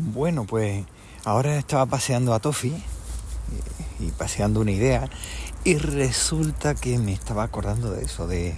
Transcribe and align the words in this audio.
Bueno, 0.00 0.44
pues 0.44 0.84
ahora 1.24 1.56
estaba 1.58 1.84
paseando 1.84 2.32
a 2.32 2.38
Tofi 2.38 2.72
y 3.98 4.12
paseando 4.12 4.60
una 4.60 4.70
idea 4.70 5.10
y 5.64 5.74
resulta 5.74 6.76
que 6.76 7.00
me 7.00 7.12
estaba 7.12 7.42
acordando 7.42 7.90
de 7.90 8.04
eso, 8.04 8.28
de 8.28 8.54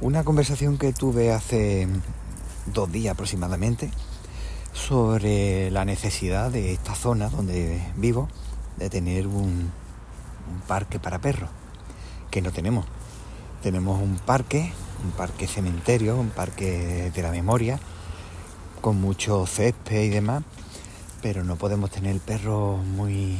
una 0.00 0.24
conversación 0.24 0.76
que 0.76 0.92
tuve 0.92 1.32
hace 1.32 1.86
dos 2.66 2.90
días 2.90 3.12
aproximadamente 3.12 3.92
sobre 4.72 5.70
la 5.70 5.84
necesidad 5.84 6.50
de 6.50 6.72
esta 6.72 6.96
zona 6.96 7.28
donde 7.28 7.80
vivo 7.94 8.28
de 8.76 8.90
tener 8.90 9.28
un, 9.28 9.70
un 10.52 10.60
parque 10.66 10.98
para 10.98 11.20
perros, 11.20 11.50
que 12.32 12.42
no 12.42 12.50
tenemos. 12.50 12.84
Tenemos 13.62 14.02
un 14.02 14.16
parque, 14.16 14.72
un 15.04 15.12
parque 15.12 15.46
cementerio, 15.46 16.16
un 16.16 16.30
parque 16.30 17.12
de 17.14 17.22
la 17.22 17.30
memoria, 17.30 17.78
con 18.80 19.00
mucho 19.00 19.46
césped 19.46 20.02
y 20.02 20.08
demás, 20.08 20.42
pero 21.24 21.42
no 21.42 21.56
podemos 21.56 21.90
tener 21.90 22.20
perros 22.20 22.84
muy, 22.84 23.38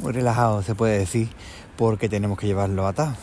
muy 0.00 0.12
relajados, 0.12 0.64
se 0.64 0.74
puede 0.74 0.98
decir, 0.98 1.28
porque 1.76 2.08
tenemos 2.08 2.36
que 2.36 2.48
llevarlo 2.48 2.88
atado. 2.88 3.14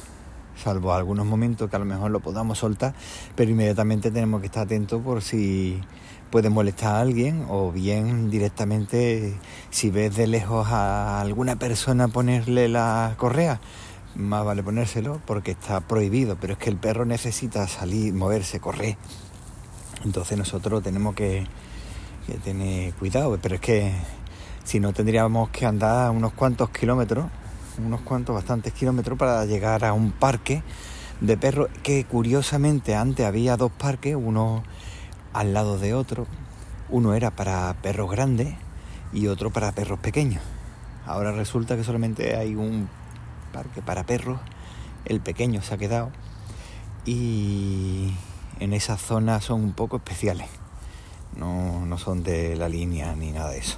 Salvo 0.55 0.93
algunos 0.93 1.25
momentos 1.25 1.69
que 1.69 1.75
a 1.75 1.79
lo 1.79 1.83
mejor 1.83 2.09
lo 2.11 2.21
podamos 2.21 2.59
soltar, 2.59 2.93
pero 3.35 3.51
inmediatamente 3.51 4.11
tenemos 4.11 4.39
que 4.39 4.45
estar 4.45 4.63
atentos 4.63 5.01
por 5.01 5.21
si 5.21 5.81
puede 6.31 6.49
molestar 6.49 6.95
a 6.95 7.01
alguien 7.01 7.45
o 7.49 7.69
bien 7.69 8.29
directamente 8.29 9.37
si 9.71 9.89
ves 9.89 10.15
de 10.15 10.27
lejos 10.27 10.65
a 10.69 11.19
alguna 11.19 11.57
persona 11.57 12.07
ponerle 12.07 12.69
la 12.69 13.15
correa, 13.17 13.59
más 14.15 14.45
vale 14.45 14.63
ponérselo 14.63 15.19
porque 15.25 15.51
está 15.51 15.81
prohibido, 15.81 16.37
pero 16.39 16.53
es 16.53 16.59
que 16.59 16.69
el 16.69 16.77
perro 16.77 17.03
necesita 17.03 17.67
salir, 17.67 18.13
moverse, 18.13 18.61
correr. 18.61 18.95
Entonces 20.05 20.37
nosotros 20.37 20.81
tenemos 20.81 21.13
que 21.13 21.45
que 22.25 22.33
tener 22.35 22.93
cuidado, 22.93 23.37
pero 23.41 23.55
es 23.55 23.61
que 23.61 23.93
si 24.63 24.79
no 24.79 24.93
tendríamos 24.93 25.49
que 25.49 25.65
andar 25.65 26.09
unos 26.11 26.33
cuantos 26.33 26.69
kilómetros, 26.69 27.27
unos 27.77 28.01
cuantos 28.01 28.35
bastantes 28.35 28.73
kilómetros 28.73 29.17
para 29.17 29.45
llegar 29.45 29.85
a 29.85 29.93
un 29.93 30.11
parque 30.11 30.63
de 31.21 31.37
perros 31.37 31.69
que 31.83 32.03
curiosamente 32.05 32.95
antes 32.95 33.25
había 33.25 33.57
dos 33.57 33.71
parques, 33.71 34.15
uno 34.15 34.63
al 35.33 35.53
lado 35.53 35.77
de 35.77 35.93
otro, 35.93 36.25
uno 36.89 37.13
era 37.13 37.31
para 37.31 37.73
perros 37.81 38.09
grandes 38.09 38.55
y 39.13 39.27
otro 39.27 39.51
para 39.51 39.71
perros 39.71 39.99
pequeños. 39.99 40.41
Ahora 41.05 41.31
resulta 41.31 41.75
que 41.75 41.83
solamente 41.83 42.35
hay 42.35 42.55
un 42.55 42.89
parque 43.53 43.81
para 43.81 44.03
perros, 44.03 44.39
el 45.05 45.21
pequeño 45.21 45.61
se 45.61 45.75
ha 45.75 45.77
quedado 45.77 46.09
y 47.05 48.11
en 48.59 48.73
esa 48.73 48.97
zona 48.97 49.39
son 49.41 49.63
un 49.63 49.73
poco 49.73 49.97
especiales 49.97 50.49
no, 51.35 51.85
no 51.85 51.97
son 51.97 52.23
de 52.23 52.55
la 52.55 52.69
línea 52.69 53.15
ni 53.15 53.31
nada 53.31 53.51
de 53.51 53.59
eso, 53.59 53.77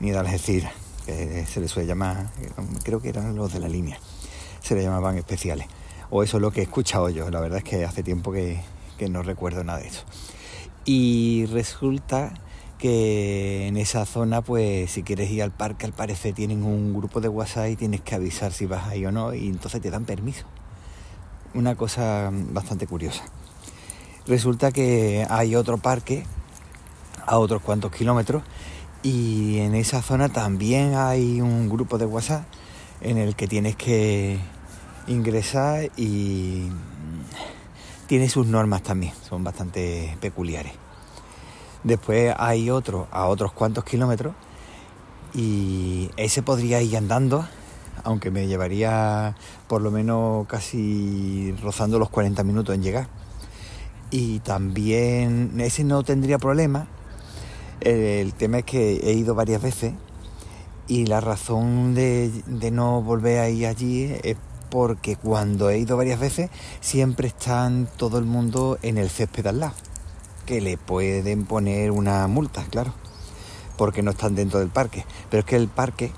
ni 0.00 0.10
de 0.10 0.18
Algeciras, 0.18 0.72
que 1.06 1.46
se 1.46 1.60
les 1.60 1.70
suele 1.70 1.88
llamar, 1.88 2.30
creo 2.84 3.00
que 3.00 3.08
eran 3.08 3.34
los 3.36 3.52
de 3.52 3.60
la 3.60 3.68
línea, 3.68 3.98
se 4.60 4.74
les 4.74 4.84
llamaban 4.84 5.16
especiales. 5.16 5.66
O 6.10 6.22
eso 6.24 6.38
es 6.38 6.40
lo 6.40 6.50
que 6.50 6.60
he 6.60 6.64
escuchado 6.64 7.08
yo, 7.08 7.30
la 7.30 7.40
verdad 7.40 7.58
es 7.58 7.64
que 7.64 7.84
hace 7.84 8.02
tiempo 8.02 8.32
que, 8.32 8.60
que 8.98 9.08
no 9.08 9.22
recuerdo 9.22 9.62
nada 9.62 9.78
de 9.78 9.86
eso. 9.86 10.04
Y 10.84 11.46
resulta 11.46 12.32
que 12.78 13.68
en 13.68 13.76
esa 13.76 14.06
zona, 14.06 14.40
pues 14.40 14.90
si 14.90 15.02
quieres 15.02 15.30
ir 15.30 15.42
al 15.42 15.50
parque, 15.50 15.86
al 15.86 15.92
parecer 15.92 16.34
tienen 16.34 16.64
un 16.64 16.94
grupo 16.94 17.20
de 17.20 17.28
WhatsApp 17.28 17.68
y 17.68 17.76
tienes 17.76 18.00
que 18.00 18.14
avisar 18.14 18.52
si 18.52 18.66
vas 18.66 18.88
ahí 18.88 19.04
o 19.04 19.12
no, 19.12 19.34
y 19.34 19.48
entonces 19.48 19.80
te 19.80 19.90
dan 19.90 20.04
permiso. 20.04 20.46
Una 21.54 21.74
cosa 21.74 22.30
bastante 22.32 22.86
curiosa. 22.86 23.22
Resulta 24.26 24.72
que 24.72 25.26
hay 25.28 25.54
otro 25.54 25.78
parque 25.78 26.24
a 27.26 27.38
otros 27.38 27.62
cuantos 27.62 27.92
kilómetros 27.92 28.42
y 29.02 29.58
en 29.60 29.74
esa 29.74 30.02
zona 30.02 30.28
también 30.28 30.94
hay 30.94 31.40
un 31.40 31.68
grupo 31.68 31.96
de 31.96 32.04
WhatsApp 32.04 32.44
en 33.00 33.16
el 33.16 33.34
que 33.34 33.48
tienes 33.48 33.76
que 33.76 34.38
ingresar 35.06 35.90
y 35.96 36.68
tiene 38.06 38.28
sus 38.28 38.46
normas 38.46 38.82
también, 38.82 39.14
son 39.26 39.42
bastante 39.42 40.16
peculiares. 40.20 40.72
Después 41.82 42.34
hay 42.36 42.68
otro 42.68 43.08
a 43.10 43.26
otros 43.26 43.52
cuantos 43.52 43.84
kilómetros 43.84 44.34
y 45.32 46.10
ese 46.16 46.42
podría 46.42 46.82
ir 46.82 46.94
andando, 46.98 47.46
aunque 48.04 48.30
me 48.30 48.46
llevaría 48.46 49.34
por 49.66 49.80
lo 49.80 49.90
menos 49.90 50.46
casi 50.46 51.52
rozando 51.62 51.98
los 51.98 52.10
40 52.10 52.44
minutos 52.44 52.74
en 52.74 52.82
llegar. 52.82 53.08
Y 54.10 54.40
también 54.40 55.58
ese 55.58 55.84
no 55.84 56.02
tendría 56.02 56.38
problema 56.38 56.86
el 57.80 58.34
tema 58.34 58.58
es 58.58 58.64
que 58.64 58.96
he 58.96 59.12
ido 59.12 59.34
varias 59.34 59.62
veces 59.62 59.94
y 60.86 61.06
la 61.06 61.20
razón 61.20 61.94
de, 61.94 62.42
no 62.72 63.00
volver 63.00 63.38
a 63.38 63.48
ir 63.48 63.66
allí 63.66 64.12
es 64.24 64.36
porque 64.70 65.16
cuando 65.16 65.70
he 65.70 65.78
ido 65.78 65.96
varias 65.96 66.18
veces 66.20 66.50
siempre 66.80 67.28
están 67.28 67.88
todo 67.96 68.18
el 68.18 68.24
mundo 68.24 68.78
en 68.82 68.98
el 68.98 69.08
césped 69.08 69.46
al 69.46 69.60
lado, 69.60 69.74
que 70.46 70.60
le 70.60 70.76
pueden 70.76 71.46
poner 71.46 71.90
una 71.90 72.26
multa, 72.26 72.64
claro, 72.70 72.92
porque 73.76 74.02
no 74.02 74.10
están 74.10 74.34
dentro 74.34 74.58
del 74.58 74.68
parque. 74.68 75.04
Pero 75.30 75.40
es 75.40 75.46
que 75.46 75.56
el 75.56 75.68
parque 75.68 76.12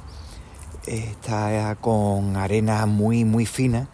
está 0.87 1.77
con 1.81 2.37
arena 2.37 2.87
muy, 2.87 3.25
muy 3.25 3.47
fina 3.47 3.89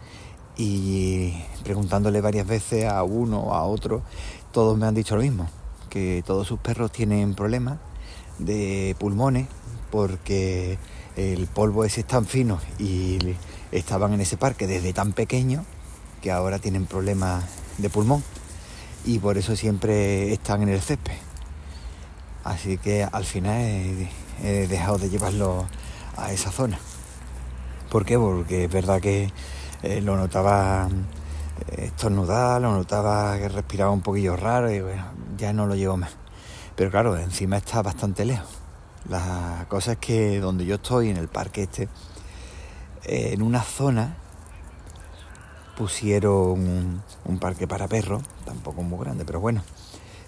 y 0.57 1.33
preguntándole 1.63 2.21
varias 2.21 2.47
veces 2.47 2.85
a 2.85 3.03
uno 3.03 3.53
a 3.53 3.63
otro, 3.65 4.01
todos 4.51 4.77
me 4.77 4.87
han 4.87 4.95
dicho 4.95 5.15
lo 5.15 5.21
mismo 5.21 5.58
que 5.89 6.23
todos 6.25 6.47
sus 6.47 6.59
perros 6.59 6.91
tienen 6.91 7.35
problemas 7.35 7.79
de 8.37 8.95
pulmones 8.99 9.47
porque 9.91 10.77
el 11.15 11.47
polvo 11.47 11.83
ese 11.83 12.01
es 12.01 12.07
tan 12.07 12.25
fino 12.25 12.59
y 12.77 13.19
estaban 13.71 14.13
en 14.13 14.21
ese 14.21 14.37
parque 14.37 14.67
desde 14.67 14.93
tan 14.93 15.13
pequeño 15.13 15.65
que 16.21 16.31
ahora 16.31 16.59
tienen 16.59 16.85
problemas 16.85 17.43
de 17.77 17.89
pulmón 17.89 18.23
y 19.05 19.19
por 19.19 19.37
eso 19.37 19.55
siempre 19.55 20.33
están 20.33 20.61
en 20.61 20.69
el 20.69 20.81
césped. 20.81 21.13
Así 22.43 22.77
que 22.77 23.03
al 23.03 23.25
final 23.25 24.09
he, 24.43 24.67
dejado 24.67 24.97
de 24.97 25.09
llevarlo 25.09 25.67
a 26.17 26.31
esa 26.31 26.51
zona. 26.51 26.79
¿Por 27.89 28.05
qué? 28.05 28.17
Porque 28.17 28.65
es 28.65 28.71
verdad 28.71 29.01
que 29.01 29.31
eh, 29.83 30.01
lo 30.01 30.15
notaba 30.15 30.89
estornudar, 31.77 32.61
lo 32.61 32.71
notaba 32.71 33.37
que 33.37 33.49
respiraba 33.49 33.91
un 33.91 34.01
poquillo 34.01 34.35
raro 34.35 34.71
y 34.71 34.81
bueno, 34.81 35.05
ya 35.37 35.53
no 35.53 35.65
lo 35.67 35.75
llevo 35.75 35.97
más. 35.97 36.11
Pero 36.75 36.91
claro, 36.91 37.17
encima 37.17 37.57
está 37.57 37.81
bastante 37.81 38.25
lejos. 38.25 38.49
La 39.09 39.65
cosa 39.69 39.93
es 39.93 39.97
que 39.97 40.39
donde 40.39 40.65
yo 40.65 40.75
estoy, 40.75 41.09
en 41.09 41.17
el 41.17 41.27
parque 41.27 41.63
este, 41.63 41.89
en 43.03 43.41
una 43.41 43.61
zona 43.61 44.15
pusieron 45.77 47.01
un, 47.25 47.39
parque 47.39 47.67
para 47.67 47.87
perros, 47.87 48.21
tampoco 48.45 48.81
muy 48.83 48.99
grande, 48.99 49.25
pero 49.25 49.39
bueno. 49.39 49.63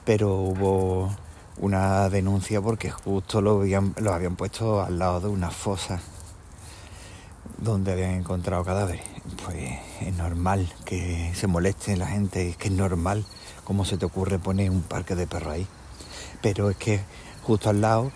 Pero 0.05 0.35
hubo 0.35 1.09
una 1.57 2.09
denuncia 2.09 2.61
porque 2.61 2.89
justo 2.89 3.41
lo 3.41 3.59
habían, 3.59 3.93
lo 3.97 4.13
habían 4.13 4.35
puesto 4.35 4.81
al 4.81 4.97
lado 4.97 5.19
de 5.21 5.27
una 5.27 5.51
fosa 5.51 5.99
donde 7.61 7.91
habían 7.91 8.15
encontrado 8.15 8.65
cadáveres. 8.65 9.05
Pues 9.45 9.79
es 10.01 10.13
normal 10.15 10.71
que 10.83 11.31
se 11.35 11.47
moleste 11.47 11.95
la 11.95 12.07
gente, 12.07 12.49
es 12.49 12.57
que 12.57 12.67
es 12.67 12.73
normal 12.73 13.23
cómo 13.63 13.85
se 13.85 13.97
te 13.97 14.05
ocurre 14.05 14.39
poner 14.39 14.69
un 14.69 14.81
parque 14.81 15.15
de 15.15 15.27
perros 15.27 15.53
ahí. 15.53 15.67
Pero 16.41 16.69
es 16.69 16.77
que 16.77 16.99
justo 17.43 17.69
al 17.69 17.81
lado 17.81 18.11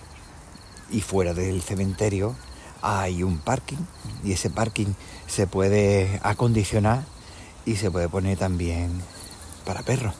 y 0.92 1.02
fuera 1.02 1.34
del 1.34 1.62
cementerio 1.62 2.36
hay 2.82 3.24
un 3.24 3.40
parking 3.40 3.78
y 4.24 4.34
ese 4.34 4.50
parking 4.50 4.94
se 5.28 5.48
puede 5.48 6.20
acondicionar 6.24 7.04
y 7.66 7.78
se 7.78 7.90
puede 7.90 8.10
poner 8.10 8.38
también 8.38 8.92
para 9.64 9.84
perros. 9.84 10.16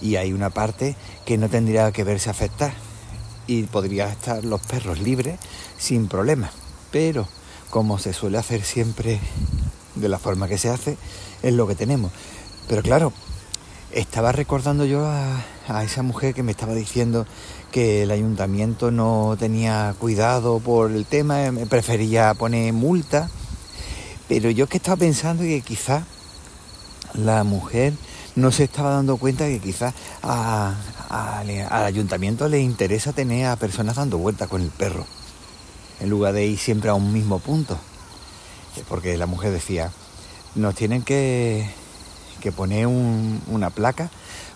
Y 0.00 0.16
hay 0.16 0.32
una 0.32 0.50
parte 0.50 0.96
que 1.24 1.38
no 1.38 1.48
tendría 1.48 1.90
que 1.92 2.04
verse 2.04 2.28
afectar 2.28 2.72
y 3.46 3.62
podría 3.64 4.08
estar 4.08 4.44
los 4.44 4.60
perros 4.66 5.00
libres 5.00 5.38
sin 5.78 6.08
problema. 6.08 6.50
Pero 6.90 7.26
como 7.72 7.98
se 7.98 8.12
suele 8.12 8.36
hacer 8.36 8.64
siempre 8.64 9.18
de 9.94 10.08
la 10.10 10.18
forma 10.18 10.46
que 10.46 10.58
se 10.58 10.68
hace, 10.68 10.98
es 11.42 11.54
lo 11.54 11.66
que 11.66 11.74
tenemos. 11.74 12.12
Pero 12.68 12.82
claro, 12.82 13.14
estaba 13.92 14.30
recordando 14.30 14.84
yo 14.84 15.06
a, 15.06 15.82
esa 15.82 16.02
mujer 16.02 16.34
que 16.34 16.42
me 16.42 16.52
estaba 16.52 16.74
diciendo 16.74 17.26
que 17.70 18.02
el 18.02 18.10
ayuntamiento 18.10 18.90
no 18.90 19.36
tenía 19.38 19.94
cuidado 19.98 20.60
por 20.60 20.90
el 20.90 21.06
tema, 21.06 21.50
me 21.50 21.64
prefería 21.64 22.34
poner 22.34 22.74
multa, 22.74 23.30
pero 24.28 24.50
yo 24.50 24.66
que 24.66 24.76
estaba 24.76 24.98
pensando 24.98 25.42
que 25.42 25.62
quizás 25.62 26.04
la 27.14 27.42
mujer 27.42 27.94
no 28.36 28.52
se 28.52 28.64
estaba 28.64 28.90
dando 28.90 29.16
cuenta 29.16 29.46
que 29.46 29.60
quizás 29.60 29.94
al 30.20 31.56
ayuntamiento 31.70 32.50
le 32.50 32.60
interesa 32.60 33.14
tener 33.14 33.46
a 33.46 33.56
personas 33.56 33.96
dando 33.96 34.18
vueltas 34.18 34.48
con 34.48 34.60
el 34.60 34.70
perro 34.70 35.06
en 36.02 36.10
lugar 36.10 36.34
de 36.34 36.46
ir 36.46 36.58
siempre 36.58 36.90
a 36.90 36.94
un 36.94 37.12
mismo 37.12 37.38
punto. 37.38 37.78
Porque 38.88 39.16
la 39.16 39.26
mujer 39.26 39.52
decía, 39.52 39.92
nos 40.54 40.74
tienen 40.74 41.02
que, 41.02 41.70
que 42.40 42.52
poner 42.52 42.86
una 42.86 43.70
placa 43.70 44.10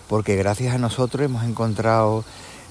porque 0.07 0.35
gracias 0.35 0.73
a 0.73 0.77
nosotros 0.77 1.25
hemos 1.25 1.43
encontrado 1.43 2.23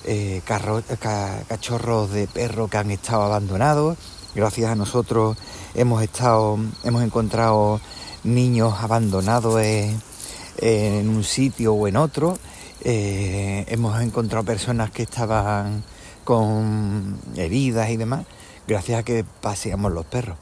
eh, 0.05 0.41
cachorros 0.47 2.11
de 2.11 2.27
perro 2.27 2.69
que 2.69 2.79
han 2.79 2.91
estado 2.91 3.23
abandonados. 3.23 3.99
Gracias 4.35 4.71
a 4.71 4.75
nosotros 4.75 5.37
hemos 5.75 6.03
estado, 6.03 6.59
hemos 6.85 7.03
encontrado 7.03 7.81
niños 8.25 8.75
abandonados 8.81 9.61
en, 9.63 11.09
un 11.09 11.25
sitio 11.25 11.75
o 11.75 11.89
en 11.89 11.97
otro. 11.97 12.39
Eh, 12.83 13.65
hemos 13.69 14.01
encontrado 14.01 14.45
personas 14.45 14.91
que 14.91 15.03
estaban 15.03 15.85
con 16.25 17.19
heridas 17.37 17.91
y 17.91 17.97
demás, 17.97 18.25
gracias 18.67 19.01
a 19.01 19.03
que 19.03 19.25
paseamos 19.25 19.93
los 19.93 20.07
perros. 20.07 20.37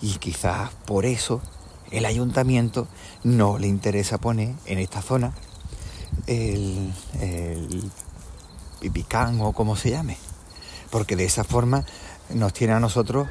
Y 0.00 0.14
quizás 0.14 0.70
por 0.86 1.06
eso 1.06 1.40
el 1.90 2.06
ayuntamiento 2.06 2.88
no 3.24 3.58
le 3.58 3.66
interesa 3.66 4.18
poner 4.18 4.54
en 4.66 4.78
esta 4.78 5.02
zona 5.02 5.32
el, 6.26 6.92
el 7.20 7.90
pipicán 8.80 9.40
o 9.40 9.52
como 9.52 9.76
se 9.76 9.90
llame. 9.90 10.16
Porque 10.90 11.16
de 11.16 11.24
esa 11.24 11.44
forma 11.44 11.84
nos 12.30 12.52
tiene 12.52 12.74
a 12.74 12.80
nosotros 12.80 13.28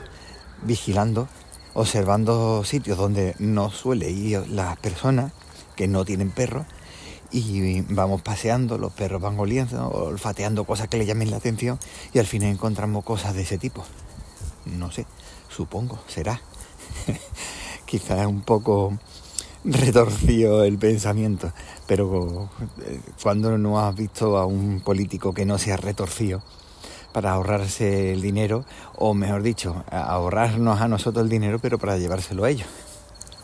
vigilando, 0.63 1.27
observando 1.73 2.63
sitios 2.63 2.97
donde 2.97 3.35
no 3.39 3.69
suele 3.69 4.09
ir 4.09 4.47
las 4.49 4.77
personas 4.77 5.31
que 5.75 5.87
no 5.87 6.05
tienen 6.05 6.31
perros 6.31 6.65
y 7.31 7.81
vamos 7.81 8.21
paseando, 8.21 8.77
los 8.77 8.91
perros 8.91 9.21
van 9.21 9.39
oliendo, 9.39 9.87
olfateando 9.89 10.65
cosas 10.65 10.87
que 10.87 10.97
le 10.97 11.05
llamen 11.05 11.31
la 11.31 11.37
atención 11.37 11.79
y 12.13 12.19
al 12.19 12.25
final 12.25 12.49
encontramos 12.49 13.03
cosas 13.03 13.33
de 13.33 13.44
ese 13.44 13.57
tipo. 13.57 13.83
No 14.65 14.91
sé, 14.91 15.05
supongo, 15.49 15.99
será. 16.07 16.41
Quizás 17.85 18.25
un 18.25 18.41
poco 18.41 18.97
retorcido 19.63 20.63
el 20.63 20.77
pensamiento, 20.77 21.51
pero 21.87 22.49
eh, 22.85 22.99
cuando 23.21 23.57
no 23.57 23.79
has 23.79 23.95
visto 23.95 24.37
a 24.37 24.45
un 24.45 24.81
político 24.81 25.33
que 25.33 25.45
no 25.45 25.57
sea 25.57 25.77
retorcido 25.77 26.41
para 27.11 27.33
ahorrarse 27.33 28.13
el 28.13 28.21
dinero, 28.21 28.65
o 28.95 29.13
mejor 29.13 29.43
dicho, 29.43 29.83
ahorrarnos 29.91 30.79
a 30.79 30.87
nosotros 30.87 31.23
el 31.23 31.29
dinero, 31.29 31.59
pero 31.59 31.77
para 31.77 31.97
llevárselo 31.97 32.45
a 32.45 32.49
ellos. 32.49 32.67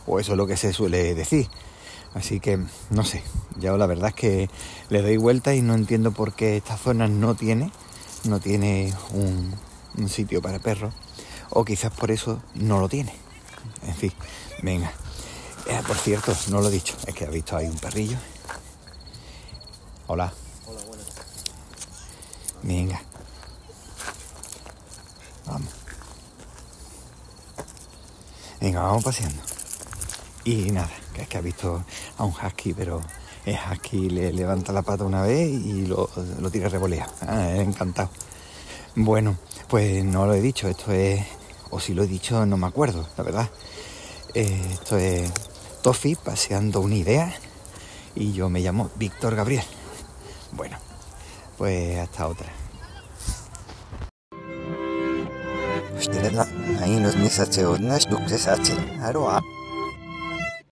O 0.06 0.20
eso 0.20 0.32
es 0.32 0.38
lo 0.38 0.48
que 0.48 0.56
se 0.56 0.72
suele 0.72 1.14
decir. 1.14 1.48
Así 2.14 2.40
que, 2.40 2.60
no 2.90 3.04
sé, 3.04 3.22
yo 3.60 3.78
la 3.78 3.86
verdad 3.86 4.10
es 4.10 4.16
que 4.16 4.50
le 4.90 5.02
doy 5.02 5.18
vuelta 5.18 5.54
y 5.54 5.62
no 5.62 5.76
entiendo 5.76 6.12
por 6.12 6.34
qué 6.34 6.58
esta 6.58 6.78
zona 6.78 7.08
no 7.08 7.36
tiene, 7.36 7.72
no 8.24 8.40
tiene 8.40 8.94
un, 9.14 10.08
sitio 10.10 10.42
para 10.42 10.60
perros, 10.60 10.94
o 11.50 11.66
quizás 11.66 11.92
por 11.92 12.12
eso 12.12 12.42
no 12.56 12.80
lo 12.80 12.90
tiene. 12.90 13.14
En 13.86 13.96
fin, 13.96 14.14
venga. 14.62 14.92
Eh, 15.68 15.82
por 15.86 15.98
cierto, 15.98 16.34
no 16.50 16.62
lo 16.62 16.70
he 16.70 16.72
dicho, 16.72 16.96
es 17.06 17.14
que 17.14 17.26
ha 17.26 17.30
visto 17.30 17.56
ahí 17.56 17.68
un 17.68 17.78
perrillo. 17.78 18.18
Hola. 20.08 20.32
Hola, 20.66 20.82
buenas. 20.86 21.08
Venga. 22.64 23.02
Vamos. 25.46 25.70
Venga, 28.62 28.82
vamos 28.82 29.04
paseando. 29.04 29.42
Y 30.46 30.72
nada, 30.72 30.90
que 31.14 31.24
es 31.24 31.28
que 31.28 31.38
ha 31.38 31.42
visto 31.42 31.84
a 32.18 32.24
un 32.24 32.32
husky, 32.32 32.74
pero 32.74 33.02
el 33.46 33.58
husky 33.72 34.10
le 34.10 34.32
levanta 34.32 34.72
la 34.72 34.82
pata 34.82 35.04
una 35.04 35.22
vez 35.22 35.50
y 35.50 35.86
lo, 35.86 36.10
tira 36.52 36.70
revolea. 36.70 37.08
Ah, 37.22 37.52
encantado. 37.56 38.10
Bueno, 38.96 39.38
pues 39.68 40.04
no 40.04 40.26
lo 40.26 40.34
he 40.34 40.42
dicho, 40.42 40.68
esto 40.68 40.92
es, 40.92 41.26
o 41.70 41.80
si 41.80 41.94
lo 41.94 42.04
he 42.04 42.08
dicho 42.08 42.46
no 42.46 42.58
me 42.58 42.68
acuerdo, 42.68 43.08
la 43.18 43.24
verdad. 43.24 43.50
Eh, 44.34 44.62
esto 44.72 44.98
es 44.98 45.32
Tofi 45.82 46.16
paseando 46.16 46.82
una 46.82 46.96
idea 46.96 47.34
y 48.16 48.34
yo 48.34 48.50
me 48.50 48.60
llamo 48.60 48.90
Víctor 48.96 49.36
Gabriel. 49.36 49.64
Bueno, 50.52 50.78
pues 51.58 51.98
hasta 52.00 52.28
otra. 52.28 52.52
Ahí 56.82 56.96